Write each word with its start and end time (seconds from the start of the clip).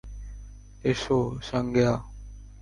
এসো, 0.83 1.17
সাঙ্গেয়া। 1.47 1.93